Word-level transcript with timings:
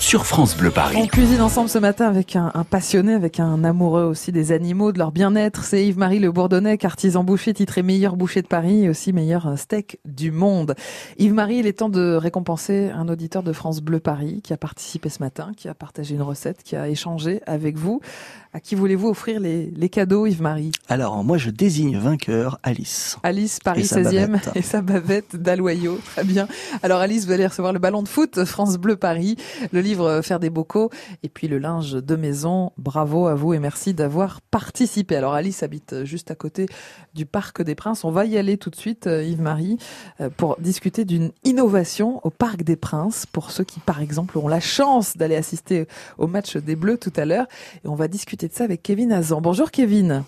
sur 0.00 0.26
France 0.26 0.56
Bleu 0.56 0.70
Paris. 0.70 0.96
On 0.98 1.06
cuisine 1.06 1.40
ensemble 1.40 1.68
ce 1.68 1.78
matin 1.78 2.06
avec 2.06 2.36
un, 2.36 2.50
un, 2.54 2.64
passionné, 2.64 3.14
avec 3.14 3.40
un 3.40 3.64
amoureux 3.64 4.04
aussi 4.04 4.30
des 4.30 4.52
animaux, 4.52 4.92
de 4.92 4.98
leur 4.98 5.10
bien-être. 5.10 5.64
C'est 5.64 5.84
Yves-Marie 5.86 6.18
Le 6.18 6.30
Bourdonnais, 6.30 6.78
artisan 6.84 7.24
boucher, 7.24 7.54
titré 7.54 7.82
meilleur 7.82 8.16
boucher 8.16 8.42
de 8.42 8.46
Paris 8.46 8.84
et 8.84 8.88
aussi 8.88 9.12
meilleur 9.12 9.58
steak 9.58 9.98
du 10.04 10.30
monde. 10.30 10.74
Yves-Marie, 11.18 11.56
il 11.56 11.66
est 11.66 11.78
temps 11.78 11.88
de 11.88 12.14
récompenser 12.14 12.90
un 12.94 13.08
auditeur 13.08 13.42
de 13.42 13.52
France 13.52 13.80
Bleu 13.80 13.98
Paris 13.98 14.40
qui 14.42 14.52
a 14.52 14.56
participé 14.56 15.08
ce 15.08 15.20
matin, 15.20 15.52
qui 15.56 15.68
a 15.68 15.74
partagé 15.74 16.14
une 16.14 16.22
recette, 16.22 16.62
qui 16.62 16.76
a 16.76 16.88
échangé 16.88 17.40
avec 17.46 17.76
vous. 17.76 18.00
À 18.52 18.60
qui 18.60 18.74
voulez-vous 18.74 19.08
offrir 19.08 19.38
les, 19.38 19.70
les 19.76 19.88
cadeaux, 19.90 20.26
Yves-Marie? 20.26 20.72
Alors, 20.88 21.22
moi, 21.22 21.36
je 21.36 21.50
désigne 21.50 21.98
vainqueur 21.98 22.58
Alice. 22.62 23.18
Alice, 23.22 23.58
Paris 23.62 23.82
16e 23.82 24.40
et 24.54 24.62
sa 24.62 24.80
bavette 24.80 25.36
d'Aloyau. 25.36 25.98
Très 26.12 26.24
bien. 26.24 26.48
Alors, 26.82 27.00
Alice, 27.00 27.26
vous 27.26 27.32
allez 27.32 27.46
recevoir 27.46 27.74
le 27.74 27.78
ballon 27.78 28.02
de 28.02 28.08
foot 28.08 28.44
France 28.44 28.78
Bleu 28.78 28.96
Paris, 28.96 29.36
le 29.72 29.82
livre 29.86 30.20
Faire 30.22 30.40
des 30.40 30.50
bocaux 30.50 30.90
et 31.22 31.28
puis 31.28 31.48
le 31.48 31.58
linge 31.58 31.92
de 31.92 32.16
maison. 32.16 32.72
Bravo 32.76 33.26
à 33.26 33.34
vous 33.34 33.54
et 33.54 33.58
merci 33.58 33.94
d'avoir 33.94 34.40
participé. 34.40 35.16
Alors, 35.16 35.34
Alice 35.34 35.62
habite 35.62 36.04
juste 36.04 36.30
à 36.30 36.34
côté 36.34 36.66
du 37.14 37.26
Parc 37.26 37.62
des 37.62 37.74
Princes. 37.74 38.04
On 38.04 38.10
va 38.10 38.24
y 38.24 38.36
aller 38.36 38.58
tout 38.58 38.70
de 38.70 38.76
suite, 38.76 39.06
Yves-Marie, 39.06 39.78
pour 40.36 40.56
discuter 40.58 41.04
d'une 41.04 41.30
innovation 41.44 42.20
au 42.24 42.30
Parc 42.30 42.62
des 42.62 42.76
Princes 42.76 43.26
pour 43.26 43.50
ceux 43.50 43.64
qui, 43.64 43.80
par 43.80 44.00
exemple, 44.00 44.38
ont 44.38 44.48
la 44.48 44.60
chance 44.60 45.16
d'aller 45.16 45.36
assister 45.36 45.86
au 46.18 46.26
match 46.26 46.56
des 46.56 46.76
Bleus 46.76 46.98
tout 46.98 47.12
à 47.16 47.24
l'heure. 47.24 47.46
Et 47.84 47.88
on 47.88 47.94
va 47.94 48.08
discuter 48.08 48.48
de 48.48 48.52
ça 48.52 48.64
avec 48.64 48.82
Kevin 48.82 49.12
Azan. 49.12 49.40
Bonjour 49.40 49.70
Kevin. 49.70 50.24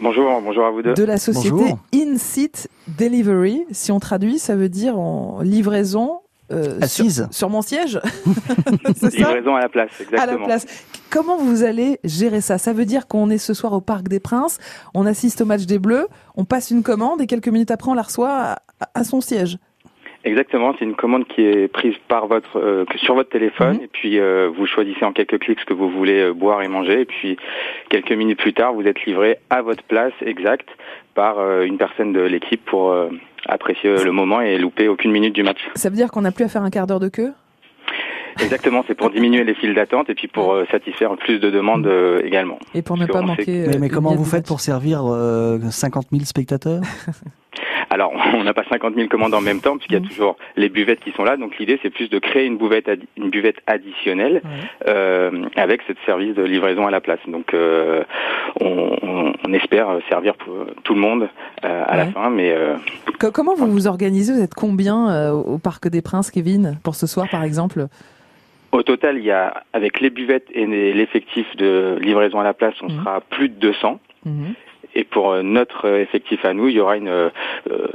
Bonjour, 0.00 0.40
bonjour 0.42 0.64
à 0.64 0.70
vous 0.70 0.82
deux. 0.82 0.94
De 0.94 1.04
la 1.04 1.18
société 1.18 1.74
In-Seat 1.94 2.68
Delivery. 2.98 3.64
Si 3.70 3.92
on 3.92 4.00
traduit, 4.00 4.38
ça 4.38 4.56
veut 4.56 4.68
dire 4.68 4.98
en 4.98 5.40
livraison 5.40 6.20
euh, 6.52 6.78
assise 6.80 7.24
sur, 7.24 7.34
sur, 7.34 7.50
mon 7.50 7.62
siège. 7.62 8.00
livraison 9.02 9.56
à 9.56 9.60
la 9.60 9.68
place, 9.68 9.90
exactement. 10.00 10.22
À 10.22 10.26
la 10.26 10.44
place. 10.44 10.66
Comment 11.10 11.38
vous 11.38 11.64
allez 11.64 11.98
gérer 12.04 12.40
ça? 12.40 12.58
Ça 12.58 12.72
veut 12.72 12.84
dire 12.84 13.06
qu'on 13.08 13.30
est 13.30 13.38
ce 13.38 13.54
soir 13.54 13.72
au 13.72 13.80
Parc 13.80 14.08
des 14.08 14.20
Princes, 14.20 14.58
on 14.94 15.06
assiste 15.06 15.40
au 15.40 15.44
match 15.44 15.66
des 15.66 15.78
Bleus, 15.78 16.06
on 16.36 16.44
passe 16.44 16.70
une 16.70 16.82
commande 16.82 17.20
et 17.20 17.26
quelques 17.26 17.48
minutes 17.48 17.70
après 17.70 17.90
on 17.90 17.94
la 17.94 18.02
reçoit 18.02 18.30
à, 18.30 18.58
à 18.94 19.04
son 19.04 19.20
siège. 19.20 19.58
Exactement, 20.26 20.74
c'est 20.78 20.84
une 20.84 20.96
commande 20.96 21.26
qui 21.28 21.40
est 21.42 21.68
prise 21.68 21.94
par 22.08 22.26
votre 22.26 22.58
euh, 22.58 22.84
sur 22.96 23.14
votre 23.14 23.30
téléphone 23.30 23.76
Mhm. 23.76 23.82
et 23.84 23.86
puis 23.86 24.18
euh, 24.18 24.50
vous 24.54 24.66
choisissez 24.66 25.04
en 25.04 25.12
quelques 25.12 25.38
clics 25.38 25.60
ce 25.60 25.64
que 25.64 25.72
vous 25.72 25.88
voulez 25.88 26.20
euh, 26.20 26.32
boire 26.34 26.62
et 26.62 26.68
manger 26.68 27.00
et 27.02 27.04
puis 27.04 27.36
quelques 27.90 28.10
minutes 28.12 28.38
plus 28.40 28.52
tard 28.52 28.74
vous 28.74 28.82
êtes 28.86 29.04
livré 29.04 29.38
à 29.50 29.62
votre 29.62 29.84
place 29.84 30.12
exacte 30.20 30.68
par 31.14 31.38
euh, 31.38 31.62
une 31.62 31.78
personne 31.78 32.12
de 32.12 32.20
l'équipe 32.20 32.62
pour 32.64 32.90
euh, 32.90 33.08
apprécier 33.48 33.94
le 34.04 34.10
moment 34.12 34.40
et 34.40 34.58
louper 34.58 34.88
aucune 34.88 35.12
minute 35.12 35.34
du 35.34 35.44
match. 35.44 35.60
Ça 35.76 35.88
veut 35.90 35.96
dire 35.96 36.10
qu'on 36.10 36.22
n'a 36.22 36.32
plus 36.32 36.44
à 36.44 36.48
faire 36.48 36.62
un 36.64 36.70
quart 36.70 36.86
d'heure 36.88 37.00
de 37.00 37.08
queue? 37.08 37.32
Exactement, 38.42 38.84
c'est 38.86 38.94
pour 38.94 39.08
diminuer 39.10 39.44
les 39.44 39.54
files 39.54 39.72
d'attente 39.74 40.10
et 40.10 40.14
puis 40.14 40.28
pour 40.28 40.52
euh, 40.52 40.66
satisfaire 40.70 41.16
plus 41.16 41.38
de 41.38 41.48
demandes 41.50 41.86
euh, 41.86 42.20
également. 42.22 42.58
Et 42.74 42.82
pour 42.82 42.98
ne 42.98 43.06
pas 43.06 43.20
sait 43.20 43.24
manquer. 43.26 43.64
Mais, 43.68 43.78
mais 43.78 43.88
comment 43.88 44.14
vous 44.14 44.24
faites 44.26 44.46
pour 44.46 44.60
servir 44.60 45.04
euh, 45.06 45.58
50 45.70 46.08
000 46.12 46.24
spectateurs? 46.24 46.82
Alors, 47.90 48.12
on 48.34 48.42
n'a 48.44 48.52
pas 48.54 48.64
50 48.68 48.94
000 48.94 49.08
commandes 49.08 49.34
en 49.34 49.40
même 49.40 49.60
temps, 49.60 49.76
puisqu'il 49.76 49.94
y 49.94 49.98
a 49.98 50.00
Mhm. 50.00 50.08
toujours 50.08 50.36
les 50.56 50.68
buvettes 50.68 51.00
qui 51.00 51.12
sont 51.12 51.24
là. 51.24 51.36
Donc, 51.36 51.56
l'idée, 51.58 51.78
c'est 51.82 51.90
plus 51.90 52.08
de 52.10 52.18
créer 52.18 52.44
une 52.46 52.56
buvette, 52.58 52.90
une 53.16 53.30
buvette 53.30 53.58
additionnelle 53.66 54.42
euh, 54.88 55.30
avec 55.56 55.82
ce 55.86 55.92
service 56.04 56.34
de 56.34 56.42
livraison 56.42 56.86
à 56.86 56.90
la 56.90 57.00
place. 57.00 57.20
Donc, 57.28 57.54
euh, 57.54 58.02
on, 58.60 58.96
on- 59.02 59.32
on 59.48 59.52
espère 59.52 59.88
servir 60.08 60.34
pour 60.34 60.54
tout 60.82 60.94
le 60.94 61.00
monde 61.00 61.28
euh, 61.64 61.84
à 61.86 61.96
la 61.96 62.06
fin, 62.06 62.30
mais 62.30 62.50
euh, 62.52 62.74
Co- 63.20 63.30
Comment 63.30 63.54
vous 63.54 63.66
vous 63.70 63.86
organisez? 63.86 64.32
Vous 64.32 64.42
êtes 64.42 64.54
combien 64.54 65.08
euh, 65.10 65.30
au 65.32 65.58
Parc 65.58 65.88
des 65.88 66.02
Princes, 66.02 66.30
Kevin, 66.30 66.78
pour 66.82 66.94
ce 66.96 67.06
soir 67.06 67.28
par 67.30 67.44
exemple? 67.44 67.86
Au 68.72 68.82
total, 68.82 69.18
il 69.18 69.24
y 69.24 69.30
a 69.30 69.62
avec 69.72 70.00
les 70.00 70.10
buvettes 70.10 70.48
et 70.52 70.66
l'effectif 70.66 71.46
de 71.56 71.96
livraison 72.00 72.40
à 72.40 72.44
la 72.44 72.52
place, 72.54 72.74
on 72.82 72.88
Mhm. 72.88 72.98
sera 72.98 73.20
plus 73.20 73.48
de 73.48 73.54
200. 73.54 74.00
Mhm. 74.24 74.54
Et 74.96 75.04
pour 75.04 75.30
euh, 75.30 75.42
notre 75.42 75.86
euh, 75.86 76.00
effectif 76.00 76.42
à 76.46 76.54
nous, 76.54 76.68
il 76.68 76.74
y 76.74 76.80
aura 76.80 76.96
une 76.96 77.08
euh, 77.08 77.28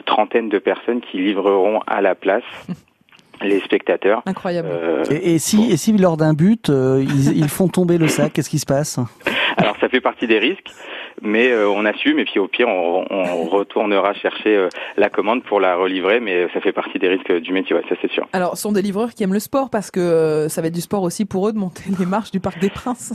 trentaine 0.05 0.49
de 0.49 0.59
personnes 0.59 1.01
qui 1.01 1.17
livreront 1.17 1.81
à 1.87 1.99
la 1.99 2.13
place 2.13 2.43
les 3.41 3.59
spectateurs. 3.61 4.21
Incroyable. 4.27 4.69
Euh, 4.71 5.03
et, 5.09 5.33
et 5.33 5.39
si, 5.39 5.71
et 5.71 5.77
si 5.77 5.97
lors 5.97 6.15
d'un 6.15 6.35
but, 6.35 6.69
euh, 6.69 7.03
ils, 7.03 7.35
ils 7.35 7.49
font 7.49 7.67
tomber 7.67 7.97
le 7.97 8.07
sac, 8.07 8.33
qu'est-ce 8.33 8.51
qui 8.51 8.59
se 8.59 8.67
passe? 8.67 8.99
Alors 9.57 9.75
ça 9.81 9.89
fait 9.89 10.01
partie 10.01 10.27
des 10.27 10.39
risques, 10.39 10.69
mais 11.21 11.51
euh, 11.51 11.69
on 11.69 11.85
assume 11.85 12.19
et 12.19 12.25
puis 12.25 12.39
au 12.39 12.47
pire 12.47 12.67
on, 12.67 13.05
on 13.09 13.45
retournera 13.45 14.13
chercher 14.13 14.55
euh, 14.55 14.69
la 14.97 15.09
commande 15.09 15.43
pour 15.43 15.59
la 15.59 15.75
relivrer, 15.75 16.19
mais 16.19 16.47
ça 16.53 16.61
fait 16.61 16.71
partie 16.71 16.99
des 16.99 17.09
risques 17.09 17.31
du 17.41 17.51
métier, 17.51 17.75
ouais, 17.75 17.83
ça 17.89 17.95
c'est 18.01 18.11
sûr. 18.11 18.27
Alors, 18.33 18.55
ce 18.55 18.63
sont 18.63 18.71
des 18.71 18.81
livreurs 18.81 19.13
qui 19.13 19.23
aiment 19.23 19.33
le 19.33 19.39
sport 19.39 19.69
parce 19.69 19.91
que 19.91 19.99
euh, 19.99 20.49
ça 20.49 20.61
va 20.61 20.67
être 20.67 20.73
du 20.73 20.81
sport 20.81 21.03
aussi 21.03 21.25
pour 21.25 21.47
eux 21.47 21.53
de 21.53 21.57
monter 21.57 21.83
les 21.99 22.05
marches 22.05 22.31
du 22.31 22.39
Parc 22.39 22.59
des 22.59 22.69
Princes. 22.69 23.13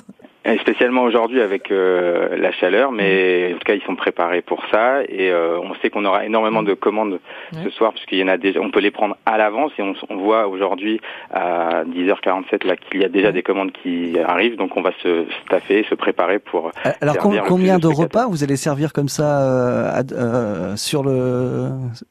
Et 0.48 0.58
spécialement 0.58 1.02
aujourd'hui 1.02 1.40
avec 1.40 1.70
euh, 1.72 2.36
la 2.38 2.52
chaleur, 2.52 2.92
mais 2.92 3.50
en 3.54 3.58
tout 3.58 3.64
cas 3.64 3.74
ils 3.74 3.82
sont 3.82 3.96
préparés 3.96 4.42
pour 4.42 4.62
ça. 4.70 5.02
Et 5.08 5.30
euh, 5.30 5.58
on 5.60 5.74
sait 5.76 5.90
qu'on 5.90 6.04
aura 6.04 6.24
énormément 6.24 6.62
de 6.62 6.74
commandes 6.74 7.18
Ouais. 7.52 7.60
ce 7.64 7.70
soir 7.70 7.92
puisqu'il 7.92 8.18
y 8.18 8.24
en 8.24 8.28
a 8.28 8.36
déjà, 8.38 8.60
on 8.60 8.70
peut 8.70 8.80
les 8.80 8.90
prendre 8.90 9.16
à 9.26 9.38
l'avance 9.38 9.70
et 9.78 9.82
on, 9.82 9.94
on 10.10 10.16
voit 10.16 10.48
aujourd'hui 10.48 11.00
à 11.32 11.84
10h47 11.84 12.66
là 12.66 12.76
qu'il 12.76 13.00
y 13.00 13.04
a 13.04 13.08
déjà 13.08 13.30
des 13.32 13.42
commandes 13.42 13.70
qui 13.72 14.16
arrivent, 14.24 14.56
donc 14.56 14.76
on 14.76 14.82
va 14.82 14.90
se 15.02 15.24
staffer, 15.46 15.84
se 15.88 15.94
préparer 15.94 16.38
pour 16.38 16.70
Euh, 16.86 16.90
Alors 17.00 17.18
com- 17.18 17.40
combien 17.46 17.78
de 17.78 17.86
repas 17.86 18.26
vous 18.28 18.42
allez 18.44 18.56
servir 18.56 18.92
comme 18.92 19.08
ça 19.08 19.42
euh, 19.42 20.00
à- 20.00 20.12
euh, 20.14 20.76
sur 20.76 21.02
le 21.04 21.10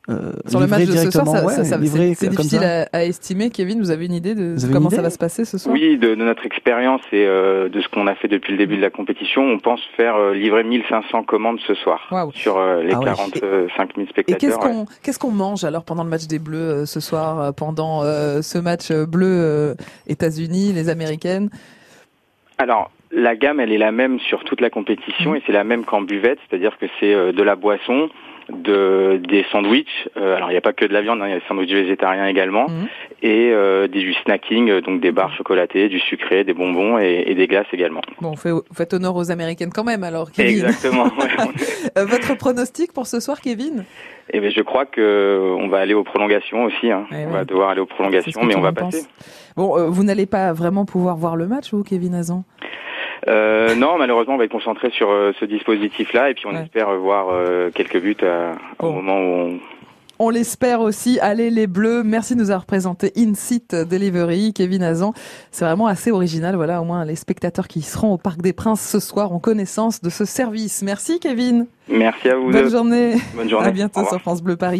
euh, 0.09 0.31
Sur 0.47 0.59
le 0.59 0.65
livré 0.65 0.79
match 0.85 0.89
de 0.89 0.97
ce 0.97 1.11
soir, 1.11 1.45
ouais, 1.45 1.53
ça- 1.53 1.63
ça- 1.63 1.77
livré 1.77 2.13
c'est 2.15 2.29
difficile 2.29 2.59
ça? 2.59 2.83
à, 2.93 2.97
à 2.97 3.03
estimer. 3.05 3.49
Kevin, 3.49 3.79
vous 3.79 3.91
avez 3.91 4.05
une 4.05 4.13
idée 4.13 4.35
de 4.35 4.55
comment 4.71 4.89
une 4.89 4.95
ça 4.95 5.01
va 5.01 5.09
se 5.09 5.17
passer 5.17 5.45
ce 5.45 5.57
soir? 5.57 5.73
Oui, 5.73 5.97
de, 5.97 6.09
de 6.15 6.23
notre 6.23 6.45
expérience 6.45 7.01
et 7.11 7.25
euh, 7.25 7.69
de 7.69 7.81
ce 7.81 7.87
qu'on 7.89 8.07
a 8.07 8.15
fait 8.15 8.24
depuis 8.27 8.51
le 8.53 8.57
début 8.57 8.77
de 8.77 8.81
la 8.81 8.89
compétition, 8.89 9.41
on 9.43 9.59
pense 9.59 9.81
faire 9.97 10.15
euh, 10.15 10.33
livrer 10.33 10.63
1500 10.63 11.23
commandes 11.23 11.59
ce 11.65 11.73
soir 11.73 12.07
sur 12.33 12.57
euh, 12.57 12.81
les 12.83 12.93
Ah 12.93 12.99
oui. 12.99 13.05
45 13.05 13.95
000 13.95 14.07
Et 14.07 14.09
spectateurs. 14.09 14.37
qu'est-ce 14.39 14.55
ouais. 14.57 14.73
qu'on 14.73 14.85
qu'est-ce 15.03 15.19
qu'on 15.19 15.31
mange 15.31 15.63
alors 15.63 15.83
pendant 15.83 16.03
le 16.03 16.09
match 16.09 16.27
des 16.27 16.39
Bleus 16.39 16.57
euh, 16.57 16.85
ce 16.85 16.99
soir, 16.99 17.53
pendant 17.55 18.01
ce 18.03 18.57
match 18.57 18.91
bleu 18.91 19.75
États-Unis, 20.07 20.73
les 20.73 20.89
Américaines? 20.89 21.49
Alors, 22.57 22.91
la 23.11 23.35
gamme, 23.35 23.59
elle 23.59 23.71
est 23.71 23.77
la 23.77 23.91
même 23.91 24.19
sur 24.19 24.43
toute 24.43 24.61
la 24.61 24.69
compétition 24.69 25.31
Mhm. 25.31 25.35
et 25.37 25.43
c'est 25.45 25.51
la 25.53 25.63
même 25.63 25.83
qu'en 25.85 26.01
buvette, 26.01 26.39
c'est-à-dire 26.49 26.77
que 26.77 26.85
c'est 26.99 27.13
de 27.33 27.43
la 27.43 27.55
boisson, 27.55 28.09
de 28.49 29.19
des 29.27 29.43
sandwichs. 29.51 30.07
euh, 30.17 30.35
alors, 30.35 30.49
il 30.49 30.53
n'y 30.53 30.57
a 30.57 30.61
pas 30.61 30.73
que 30.73 30.85
de 30.85 30.93
la 30.93 31.01
viande, 31.01 31.21
hein, 31.21 31.25
il 31.27 31.31
y 31.31 31.33
a 31.33 31.39
des 31.39 31.45
sandwichs 31.47 31.71
végétariens 31.73 32.27
également 32.27 32.67
Mhm. 32.67 32.87
et 33.23 33.49
euh, 33.51 33.87
des- 33.87 33.99
du 34.01 34.13
snacking, 34.13 34.69
euh, 34.69 34.81
donc 34.81 35.01
des 35.01 35.11
barres 35.11 35.33
chocolatées, 35.35 35.89
du 35.89 35.99
sucré, 35.99 36.43
des 36.43 36.53
bonbons 36.53 36.99
et, 36.99 37.23
et 37.27 37.35
des 37.35 37.47
glaces 37.47 37.65
également. 37.73 38.01
Bon, 38.21 38.33
vous 38.33 38.61
faites 38.73 38.93
honneur 38.93 39.15
aux 39.15 39.31
Américaines 39.31 39.71
quand 39.73 39.83
même 39.83 40.03
alors, 40.03 40.31
Kevin. 40.31 40.51
Exactement. 40.65 41.05
ouais. 41.19 41.91
Euh, 41.97 42.05
votre 42.05 42.35
pronostic 42.37 42.93
pour 42.93 43.07
ce 43.07 43.19
soir, 43.19 43.41
Kevin? 43.41 43.83
Et 44.31 44.39
ben, 44.39 44.51
je 44.51 44.61
crois 44.61 44.85
que 44.85 45.01
euh, 45.01 45.55
on 45.59 45.67
va 45.67 45.79
aller 45.79 45.93
aux 45.93 46.03
prolongations 46.03 46.65
aussi. 46.65 46.91
Hein. 46.91 47.05
Eh 47.11 47.15
on 47.15 47.17
ouais. 47.27 47.31
va 47.33 47.45
devoir 47.45 47.69
aller 47.69 47.81
aux 47.81 47.85
prolongations, 47.85 48.43
mais 48.43 48.55
on 48.55 48.61
va 48.61 48.71
passer. 48.73 48.99
pense. 49.03 49.09
Bon, 49.55 49.77
euh, 49.77 49.87
vous 49.87 50.03
n'allez 50.03 50.25
pas 50.25 50.51
vraiment 50.53 50.85
pouvoir 50.85 51.15
voir 51.15 51.35
le 51.35 51.47
match, 51.47 51.71
vous, 51.71 51.83
Kevin 51.83 52.13
Azan 52.15 52.43
Euh, 53.27 53.73
non, 53.75 53.97
malheureusement, 53.97 54.35
on 54.35 54.37
va 54.37 54.43
être 54.45 54.51
concentré 54.51 54.89
sur 54.91 55.09
euh, 55.09 55.31
ce 55.39 55.45
dispositif-là, 55.45 56.29
et 56.29 56.33
puis 56.35 56.45
on 56.47 56.53
Ouais. 56.55 56.61
espère 56.63 56.89
euh, 56.89 56.97
voir 56.97 57.27
euh, 57.31 57.71
quelques 57.73 57.99
buts 57.99 58.17
au 58.79 58.91
moment 58.91 59.17
où 59.17 59.33
on, 59.33 59.59
On 60.17 60.29
l'espère 60.29 60.79
aussi. 60.81 61.19
Allez 61.19 61.49
les 61.49 61.67
Bleus, 61.67 62.03
merci 62.03 62.35
de 62.35 62.39
nous 62.39 62.49
avoir 62.51 62.65
présenté 62.65 63.11
In-Seat 63.17 63.75
Delivery, 63.75 64.53
Kevin 64.53 64.81
Azan. 64.83 65.13
C'est 65.51 65.65
vraiment 65.65 65.87
assez 65.87 66.09
original. 66.11 66.55
Voilà, 66.55 66.81
au 66.81 66.85
moins 66.85 67.03
les 67.03 67.15
spectateurs 67.15 67.67
qui 67.67 67.81
seront 67.81 68.13
au 68.13 68.17
Parc 68.17 68.41
des 68.41 68.53
Princes 68.53 68.79
ce 68.87 68.99
soir 69.01 69.33
ont 69.33 69.39
connaissance 69.39 70.01
de 70.01 70.09
ce 70.09 70.23
service. 70.23 70.83
Merci 70.83 71.19
Kevin. 71.19 71.65
Merci 71.89 72.29
à 72.29 72.35
vous 72.37 72.49
Bonne 72.51 72.63
deux. 72.63 72.69
journée. 72.69 73.15
Bonne 73.35 73.49
journée. 73.49 73.67
À 73.67 73.71
bientôt 73.71 74.05
sur 74.05 74.21
France 74.21 74.41
Bleu 74.41 74.55
Paris. 74.55 74.73